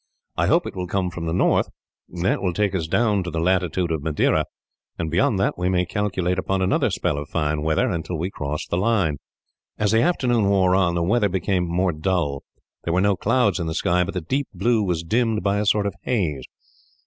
I 0.35 0.47
hope 0.47 0.65
it 0.65 0.75
will 0.75 0.87
come 0.87 1.11
from 1.11 1.27
the 1.27 1.31
north. 1.31 1.69
That 2.23 2.41
will 2.41 2.53
take 2.53 2.73
us 2.73 2.87
down 2.87 3.21
to 3.21 3.29
the 3.29 3.39
latitude 3.39 3.91
of 3.91 4.01
Madeira, 4.01 4.45
and 4.97 5.11
beyond 5.11 5.37
that 5.37 5.59
we 5.59 5.69
may 5.69 5.85
calculate 5.85 6.39
upon 6.39 6.59
another 6.63 6.89
spell 6.89 7.19
of 7.19 7.29
fine 7.29 7.61
weather, 7.61 7.87
until 7.91 8.17
we 8.17 8.31
cross 8.31 8.65
the 8.65 8.77
Line." 8.79 9.19
As 9.77 9.91
the 9.91 10.01
afternoon 10.01 10.45
wore 10.49 10.73
on, 10.73 10.95
the 10.95 11.03
weather 11.03 11.29
became 11.29 11.67
more 11.67 11.91
dull. 11.93 12.41
There 12.83 12.93
were 12.93 12.99
no 13.01 13.15
clouds 13.15 13.59
in 13.59 13.67
the 13.67 13.75
sky, 13.75 14.03
but 14.03 14.15
the 14.15 14.21
deep 14.21 14.47
blue 14.55 14.81
was 14.81 15.03
dimmed 15.03 15.43
by 15.43 15.59
a 15.59 15.67
sort 15.67 15.85
of 15.85 15.93
haze. 16.01 16.45